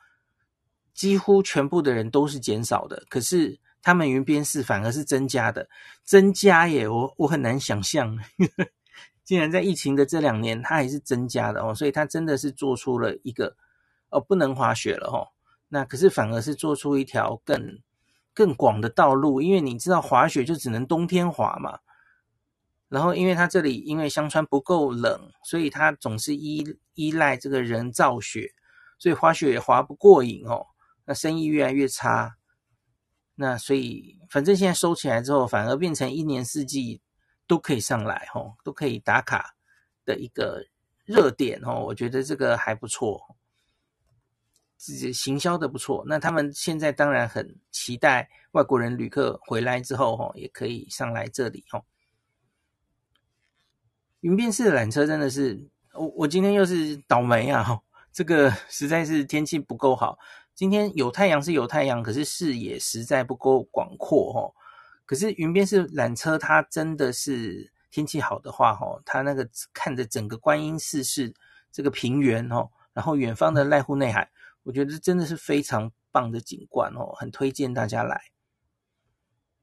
[0.94, 3.58] 几乎全部的人都是减少的，可是。
[3.82, 5.66] 他们云边寺反而是增加的，
[6.04, 6.86] 增加耶！
[6.86, 8.66] 我我很难想象，呵呵，
[9.24, 11.74] 竟然在疫情的这两年，它还是增加的哦。
[11.74, 13.56] 所以它真的是做出了一个
[14.10, 15.28] 哦，不能滑雪了哦。
[15.68, 17.78] 那可是反而是做出一条更
[18.34, 21.78] 更广的道路，因为你知道滑雪就只能冬天滑嘛。
[22.90, 26.62] 然后因为它这里因为香川不够冷，所以它总是依
[26.94, 28.52] 依赖这个人造雪，
[28.98, 30.66] 所以滑雪也滑不过瘾哦。
[31.06, 32.36] 那生意越来越差。
[33.36, 37.00] 那所以，反正现在收起来之后，反而变成一年四季
[37.46, 39.54] 都可以上来吼，都可以打卡
[40.04, 40.62] 的一个
[41.04, 41.82] 热点哦。
[41.86, 43.36] 我觉得这个还不错，
[44.76, 46.04] 自己行销的不错。
[46.06, 51.84] 那他们现在当然很期待外国人旅客回来之后吼，也可以上来这里吼。
[54.20, 57.80] 云边寺的缆车真的是，我我今天又是倒霉啊！
[58.12, 60.18] 这个实在是天气不够好。
[60.54, 64.52] 今天有太阳是有太阳，可是视野实在不够广阔哦。
[65.06, 71.32] 可是云边寺缆车，它真的是天气好的话，哦，它那个看着整个观音寺是
[71.72, 74.30] 这个平原哦，然后远方的濑户内海，
[74.64, 78.20] 我觉得真的是非常棒的景观哦，很推荐大家来。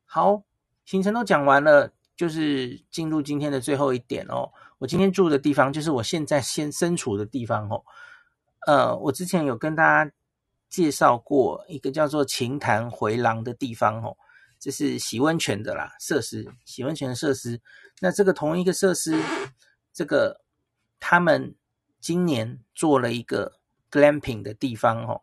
[0.04, 0.44] 好，
[0.84, 4.52] 行程都讲完了，就是进入今天的最后一点哦。
[4.80, 7.82] 我今天住的地方就是我现在先身处的地方哦。
[8.66, 10.12] 呃，我之前有跟大家。
[10.70, 14.18] 介绍过一个叫做琴潭回廊的地方哦，
[14.60, 17.62] 这是洗温泉的啦设施，洗温泉的设施。
[18.02, 19.18] 那这个同一个设施，
[19.94, 20.42] 这个
[21.00, 21.56] 他们
[22.02, 25.22] 今年做了一个 glamping 的地方哦，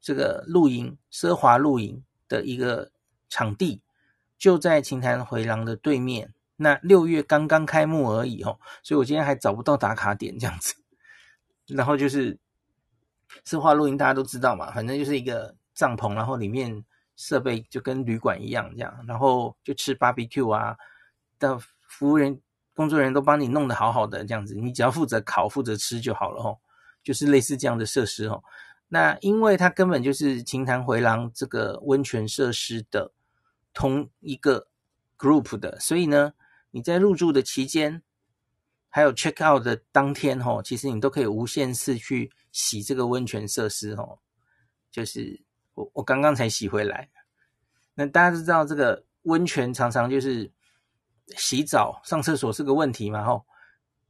[0.00, 2.90] 这个露营奢华露营的一个
[3.28, 3.82] 场地，
[4.42, 6.34] 就在琴潭回廊的对面。
[6.56, 10.74] 那六月刚刚开幕而已哦，所以我今天还找不到打卡点这样子。
[11.68, 12.36] 然后就是
[13.46, 20.76] 奢华露营，大家都知道嘛，反正就是一个帐篷，然后里面设备就跟旅馆一样这样，然后就吃 barbecue 啊，
[21.38, 22.40] 的服务人、
[22.74, 26.58] 工作人员都帮你弄得好好的这样子，你只要负责烤、负责吃就好了哦，
[27.04, 28.42] 就是类似这样的设施哦。
[28.88, 33.12] 那因为它根本就是琴潭回廊这个温泉设施的
[33.72, 34.68] 同一个
[35.18, 36.34] group 的，所以呢，
[36.70, 38.02] 你在入住的期间，
[38.88, 44.18] 还有 check out 的当天吼，其实你都可以无限次去洗这个温泉设施哦。
[44.90, 45.40] 就是
[45.74, 47.10] 我我刚刚才洗回来，
[47.94, 50.50] 那大家都知道这个温泉常常就是
[51.36, 53.44] 洗澡上厕所是个问题嘛吼，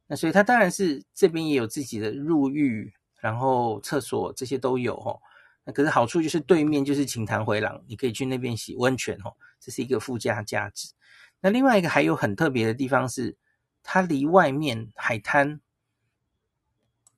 [0.07, 2.93] 那所以它当然是这边也有自己的入浴。
[3.23, 5.17] 然后厕所这些都有哦，
[5.65, 10.93] 那可是好处就是对面就是琴潭回廊，你可以去那边洗温泉哦，这是一个附加价值。
[11.39, 13.37] 那另外一个还有很特别的地方是，
[13.81, 15.59] 它离外面海滩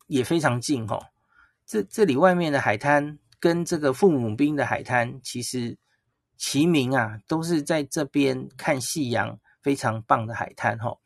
[0.08, 1.08] 也非常近哦。
[1.66, 5.78] 这这里外面的海滩跟这个父母兵的海滩其实
[6.38, 10.98] 齐名啊，都是在这边看夕阳非常棒的海滩哦。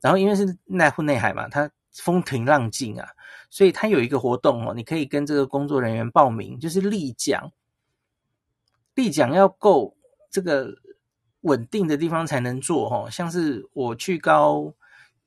[0.00, 1.70] 然后因为是濑户内海嘛，它
[2.02, 3.08] 风平浪静啊。
[3.50, 7.52] 所以它有一个活动哦，你可以跟这个工作人员报名，就是立桨。
[8.94, 9.96] 立桨要够
[10.30, 10.74] 这个
[11.42, 14.72] 稳定的地方才能做哦，像是我去高，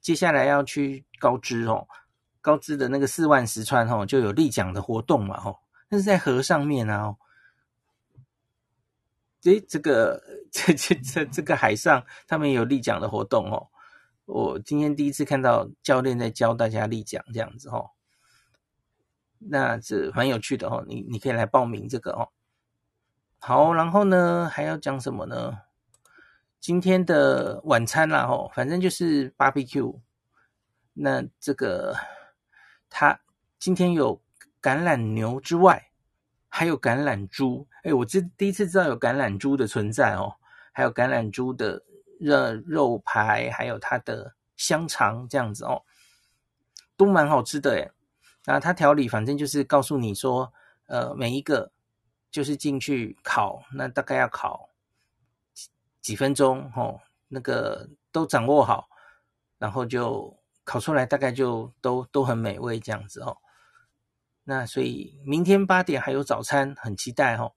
[0.02, 1.88] 接下来要去高知哦，
[2.42, 5.56] 高知的那个四万石川哦，就有立桨的活动嘛哦，
[5.90, 7.16] 那是在河上面啊。
[9.44, 13.68] 诶，这个 这这这这个海上，他们有立桨的活动哦。
[14.28, 17.92] 我今天第一次看到教练在教大家立桨这样子哦。
[19.40, 22.30] 那这蛮有趣的哦，你你可以来报名这个哦。
[23.40, 25.60] 好，然后呢，还要讲什么呢？
[26.60, 29.98] 今天的晚餐啦哦，反正就是 barbecue。
[30.94, 31.96] 那这个
[32.90, 33.22] 他
[33.58, 34.22] 今天有
[34.62, 35.92] 橄榄牛之外，
[36.50, 37.66] 还有橄榄猪。
[37.84, 40.36] 哎，我这第一次知道有橄榄猪的存在哦，
[40.74, 41.82] 还有橄榄猪的
[42.20, 45.84] 热肉排，还有它的香肠这样子哦，
[46.96, 47.92] 都蛮好吃的诶
[48.46, 50.54] 那他调理反正就是告诉你说，
[50.86, 51.72] 呃，每一个
[52.32, 54.70] 就是进去烤，那大概要烤
[55.54, 58.88] 几几分钟哦，那个都掌握好，
[59.58, 63.38] 然后就烤出来，大概就都都很美味这样子哦。
[64.46, 67.54] 那所以明天八点还有早餐，很期待哦。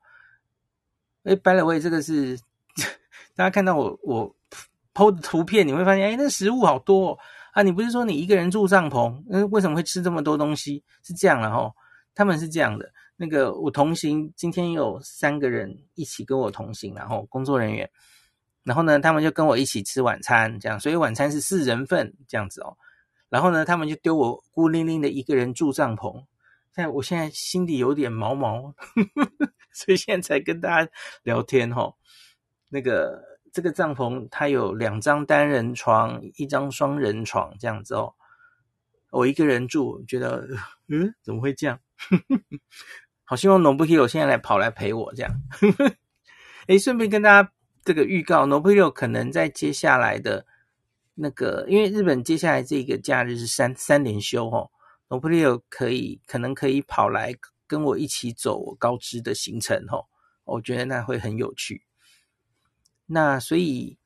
[1.23, 2.37] 哎，by the way，这个是
[3.37, 4.37] 大家看到我我
[5.01, 7.19] 偷的图片，你会发现，哎，那食物好多哦。
[7.53, 9.25] 啊，你不是说你一个人住帐篷？
[9.27, 10.85] 那，为什么会吃这么多东西？
[11.03, 11.73] 是这样了哈，
[12.15, 12.93] 他们是这样的。
[13.17, 17.91] 那个我同行，今天有三个人一起跟我同行，然后工作人员，
[18.63, 22.77] 然后呢，他们就跟我一起吃晚餐，这样，所以晚餐是四人份这样子哦。
[23.31, 26.23] 然后呢，他们就丢我孤零零的一个人住帐篷，
[26.75, 28.75] 但我现在心里有点毛毛，
[29.73, 31.95] 所以现在才跟大家聊天哈。
[32.69, 33.30] 那个。
[33.53, 38.15] 这个帐篷它有两张单人床，一张双人床这样子哦。
[39.11, 40.47] 我一个人住，觉得
[40.89, 41.81] 嗯，怎么会这样？
[43.25, 45.33] 好希望 n o b u k i o 现在来跑来陪我这样。
[46.67, 47.53] 诶，顺便跟大家
[47.85, 50.47] 这个预告 n o b u k i o 可能在接下来的
[51.15, 54.71] 那个，因为日本接下来这个假日是三三连休哦
[55.09, 57.35] n o b u k i o 可以可能可以跑来
[57.67, 60.07] 跟我一起走高知的行程哦。
[60.45, 61.83] 我觉得那会很有趣。
[63.12, 63.99] 那所以，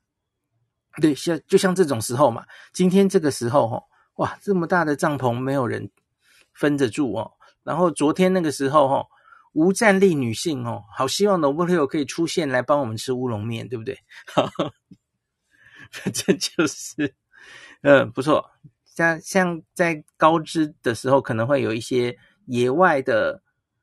[0.98, 5.90] 对，像就像这种时候嘛，今天这个时候齁，哇，这么大的帐篷没有人
[6.54, 7.32] 分着住哦。
[7.62, 9.06] 然后昨天那个时候齁，
[9.52, 13.98] 无战力女性哦，好希望 Nobuhiro 可以出现来帮我们吃乌龙面，对不对？
[14.32, 14.72] 哈哈，
[16.10, 17.14] 这就是，
[17.82, 18.50] 嗯，不错。
[18.86, 23.42] 像像在高知的时候，可能会有一些野外的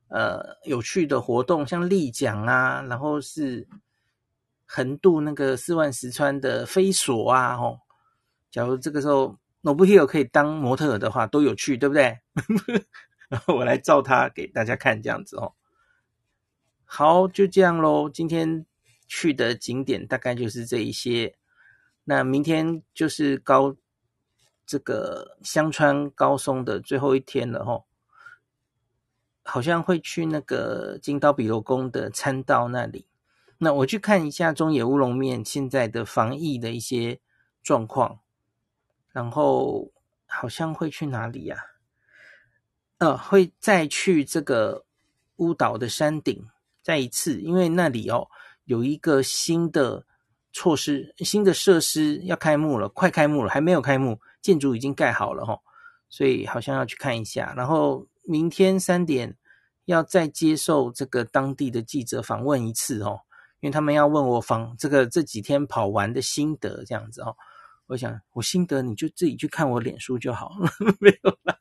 [0.10, 3.68] 呃有趣的活动，像立桨啊，然后是。
[4.74, 7.78] 横渡那个四万石川的飞索啊，吼！
[8.50, 12.18] 假如这个时候 Nobuhiro 可以当模特的话，都有趣，对不对？
[13.28, 15.54] 然后我来照他给大家看，这样子哦。
[16.86, 18.10] 好，就这样喽。
[18.10, 18.66] 今天
[19.10, 21.36] 去的景点大概就是这一些。
[22.06, 23.76] 那明天就是高
[24.66, 27.86] 这个香川高松的最后一天了，吼。
[29.44, 33.06] 好像会去那个金刀比罗宫的参道那里。
[33.64, 37.20] 那我去看一下中野乌龙面现在的防疫的一些
[37.62, 38.20] 状况，
[39.12, 39.92] 然后
[40.26, 41.58] 好像会去哪里呀？
[42.98, 44.84] 呃，会再去这个
[45.36, 46.44] 乌岛的山顶
[46.82, 48.28] 再一次，因为那里哦
[48.66, 50.08] 有一个新的
[50.52, 55.60] 措施、新的设施要开幕了，快开幕了，还没有开幕，建筑已经盖好了哈、哦，
[56.10, 57.54] 所以好像要去看一下。
[57.56, 59.38] 然后明天三点
[59.86, 63.20] 要再接受这个当地的记者访问一次哦，
[63.62, 67.36] 因为他们要问我访这个这几天跑完的心得这样子哦。
[67.88, 71.58] 我想我心得你就自己去看我脸书就好了， 没有啦。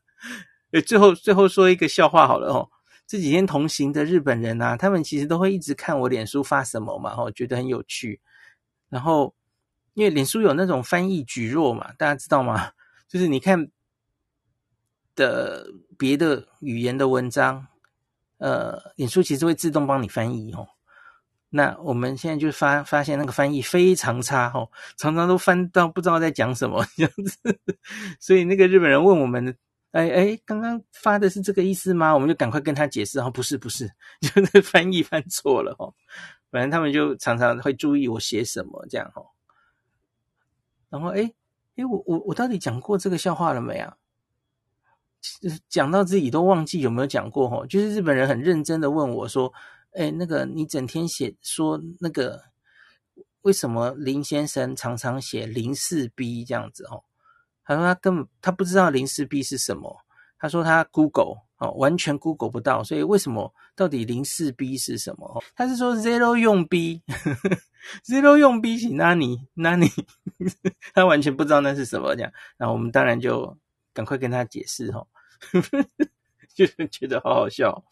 [0.71, 2.69] 诶，最后最后说一个笑话好了哦。
[3.05, 8.21] 这几天同行的日本人啊，他们其实都会一直看我脸书发什么嘛，哦，觉得很有趣。
[8.87, 9.35] 然后
[9.93, 12.71] 因为脸书有那种翻译举弱嘛，大家知道吗？
[13.09, 13.69] 就是你看
[15.13, 17.67] 的别的语言的文章，
[18.37, 20.69] 呃，脸书其实会自动帮你翻译哦。
[21.51, 27.59] 那我们现在就发发现那个翻译非常差哦，常常都翻到不知道在讲什么 这样子。
[28.19, 29.55] 所以那个日本人问我们。
[29.91, 32.13] 哎哎，刚刚发的是这个意思吗？
[32.13, 33.91] 我们就赶快跟他解释哦，不是不是，
[34.23, 35.93] 就是翻译翻错了哦。
[36.49, 39.25] 反正他们就常常会注意我写什么这样哦。
[40.89, 41.29] 然后哎
[41.75, 43.97] 哎，我我我到底讲过这个笑话了没啊？
[45.67, 47.67] 讲到自己都忘记有没有讲过哦。
[47.67, 49.51] 就是日本人很认真的问我说
[49.93, 52.43] ：“哎，那个你整天写说那个
[53.41, 57.03] 为什么林先生常常写零四 B 这样子哦？”
[57.63, 59.97] 他说他根本他不知道零四 B 是什么。
[60.37, 62.83] 他说他 Google 哦，完全 Google 不到。
[62.83, 65.43] 所以为什么到底零四 B 是什么？
[65.55, 69.87] 他是说 Zero 用 B，Zero 用 B 是哪里哪里？
[70.95, 72.15] 他完全不知道那是什么。
[72.15, 73.55] 这样，然后我们当然就
[73.93, 75.05] 赶快跟他解释哦，
[76.55, 77.85] 就是觉得好好笑。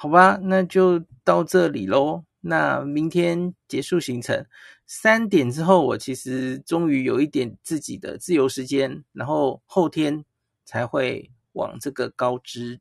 [0.00, 2.22] 好吧，那就到这里喽。
[2.40, 4.46] 那明天结束行程，
[4.86, 10.24] 三点之后，我其实终于有一点自己的自由时间，然后后天
[10.64, 12.78] 才会往这个高知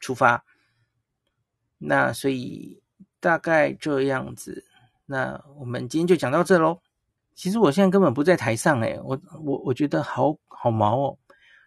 [0.00, 0.42] 出发。
[1.76, 2.80] 那所以
[3.20, 4.64] 大概这样子，
[5.04, 6.80] 那我们今天就讲到这喽。
[7.34, 11.18] 其实我现在根本不在台上诶，我我我觉得好好毛哦。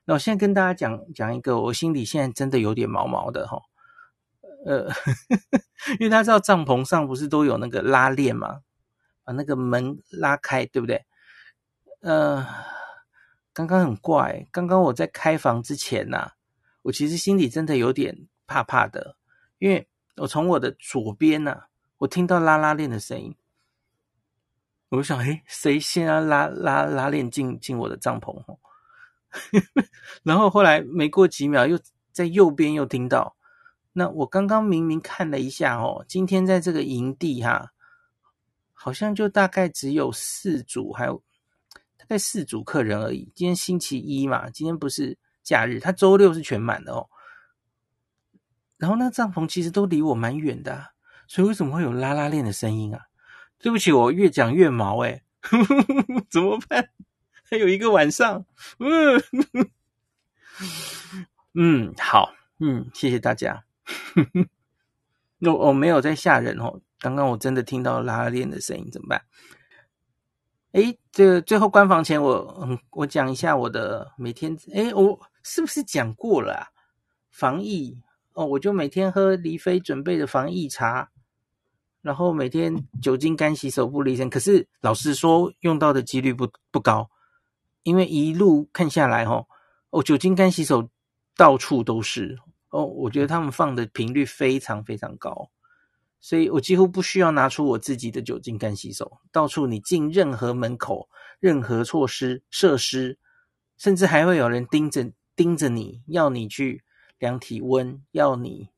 [0.06, 3.62] 那我现在跟大家讲讲一个，我心里现在真的有点毛毛的哈。
[4.68, 4.90] 呃，
[5.98, 8.64] 因为他知道帐篷上不是都有那个拉链嘛，
[9.24, 11.06] 把那个门拉开，对不对？
[12.02, 12.46] 呃，
[13.54, 16.34] 刚刚很怪，刚刚我在开房之前呐、
[16.82, 19.16] 我其实心里真的有点怕怕的，
[19.58, 19.88] 因为
[20.18, 21.64] 我从我的左边呐、
[22.00, 23.34] 我听到拉拉链的声音，
[24.90, 28.58] 我想，诶，谁先要拉拉拉链进进我的帐篷？
[30.24, 31.80] 然后后来没过几秒，又
[32.12, 33.37] 在右边又听到。
[33.98, 37.72] 那我刚刚明明看了一下哦，今天在这个营地哈，
[38.72, 41.24] 好像就大概只有四组，还有
[41.98, 43.32] 大概四组客人而已。
[43.34, 47.10] 今天星期一嘛，今天不是假日，他周六是全满的哦。
[48.78, 50.94] 然后那个帐篷其实都离我蛮远的，
[51.28, 53.02] 所以为什么会有拉拉链的声音啊？
[53.58, 55.24] 对不起，我越讲越毛诶，
[56.30, 56.88] 怎么办？
[57.50, 58.46] 还有一个晚上，
[58.78, 59.20] 嗯
[61.58, 63.64] 嗯，好，嗯，谢谢大家。
[65.40, 66.80] 那我没有在吓人哦。
[67.00, 69.22] 刚刚我真的听到拉链的声音，怎么办？
[70.72, 74.58] 诶，这个最后关房前我，我嗯，我讲一下我的每天。
[74.74, 76.68] 诶，我是不是讲过了啊？
[77.30, 78.02] 防疫
[78.34, 81.12] 哦，我就每天喝李飞准备的防疫茶，
[82.02, 84.30] 然后每天酒精干洗手不离身。
[84.30, 87.10] 可是老实说，用到的几率不不高，
[87.84, 89.46] 因为一路看下来，哦，
[89.92, 90.90] 哦，酒精干洗手
[91.36, 92.40] 到处都是。
[92.70, 95.50] 哦，我觉得他们放的频率非常非常高，
[96.20, 99.20] 所以我几乎不需要拿出我自己的酒精干洗手。
[99.32, 101.08] 到处你进任何门口、
[101.40, 103.18] 任何措施设施，
[103.78, 106.84] 甚至还会有人盯着盯着你，要你去
[107.20, 108.70] 量体温，要你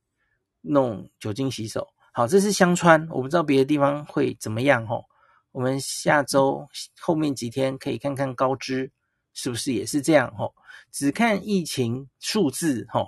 [0.61, 1.87] 弄酒精洗手。
[2.13, 5.05] 好，这是香川，我不知道别的地方会怎么样哦。
[5.51, 6.67] 我们下周
[6.99, 8.91] 后面几天可以看看高知
[9.33, 10.53] 是不是也是这样哦。
[10.91, 13.07] 只看疫情数字哦。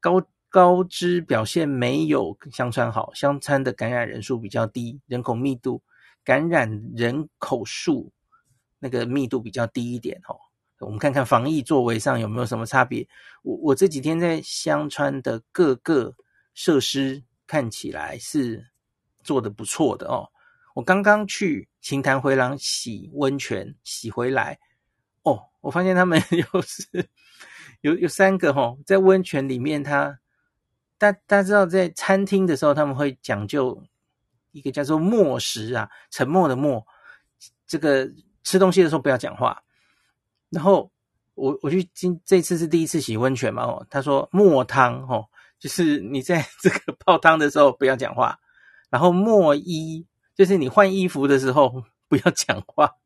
[0.00, 5.80] 高高知表现没有香川好，香川的感染人数比较低，人口密度
[6.24, 8.10] 感染人口数
[8.78, 10.36] 那个密度比较低一点哦。
[10.80, 13.06] 我们看看防疫作为上有没有什么差别。
[13.42, 16.14] 我我这几天在香川的各个
[16.54, 18.66] 设施看起来是
[19.22, 20.26] 做得不错的哦。
[20.74, 24.58] 我刚刚去琴潭回廊洗温泉洗回来
[25.22, 27.08] 哦，我发现他们 又是。
[27.80, 30.18] 有有三个齁，在温泉里面他，
[30.98, 33.82] 大大家知道，在餐厅的时候他们会讲究
[34.52, 36.86] 一个叫做默食啊，沉默的默，
[37.66, 38.10] 这个
[38.44, 39.62] 吃东西的时候不要讲话。
[40.50, 40.90] 然后
[41.34, 45.24] 我我去今这次是第一次洗温泉嘛，哦，他说默汤哦，
[45.58, 48.38] 就是你在 这个泡汤的时候不要讲话，
[48.90, 52.96] 然后抹衣，就是你换衣服的时候不要讲话，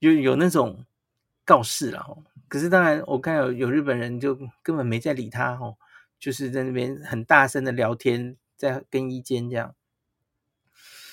[0.00, 0.86] 就有那种
[1.44, 2.16] 告示了。
[2.52, 5.78] 可是当然，我看有有日本人就根本没在理他哦，
[6.18, 9.74] 就是在那边很大声的聊天，在更衣间这样。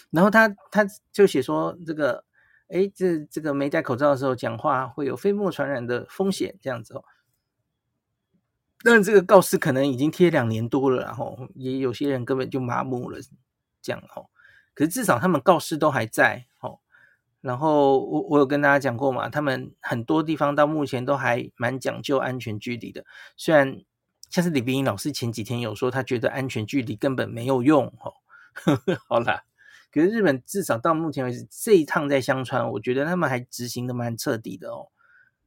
[0.10, 2.26] 然后他他就写说这个，
[2.68, 7.06] 诶，这这个没戴口罩的时候讲话会有飞沫传染的风险，这样子哦。
[8.84, 13.18] 但这个告示可能已经贴两年多了，然后也有些人根本就麻木了，
[13.82, 14.28] 这样哦。
[14.74, 16.80] 可是至少他们告示都还在哦。
[17.42, 23.06] 然后我我有跟大家讲过嘛，他们很多地方到目前都还蛮讲究安全距离的。
[23.38, 23.82] 虽然
[24.30, 28.14] 像是李冰老师前几天有说，他觉得安全距离根本没有用哦。
[28.54, 29.44] 呵呵，好啦，
[29.92, 34.88] 可是日本至少到目前为止这一趟在香川，我觉得他们还执行的蛮彻底的哦。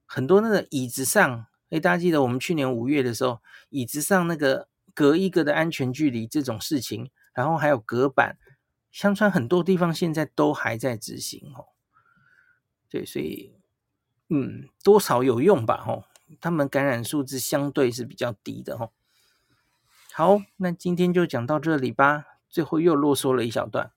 [0.06, 1.46] 很多那个椅子上。
[1.70, 3.40] 哎，大家记得我们去年五月的时候，
[3.70, 8.36] 椅子上那个隔一个的安全距离这种事情，然后还有隔板，
[8.90, 11.71] 香川很多地方现在都还在执行哦。
[12.92, 13.50] 对，所以
[14.28, 15.78] 嗯，多少有用吧？
[15.78, 16.04] 吼，
[16.42, 18.92] 他们感染数字相对是比较低的吼。
[20.12, 22.26] 好，那今天就讲到这里吧。
[22.50, 23.92] 最后又啰嗦了一小段。